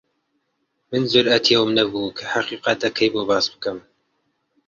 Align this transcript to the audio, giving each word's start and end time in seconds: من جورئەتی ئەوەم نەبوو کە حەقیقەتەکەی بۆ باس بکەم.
من 0.89 1.01
جورئەتی 1.11 1.53
ئەوەم 1.55 1.71
نەبوو 1.77 2.15
کە 2.17 2.23
حەقیقەتەکەی 2.33 3.11
بۆ 3.13 3.21
باس 3.29 3.45
بکەم. 3.53 3.77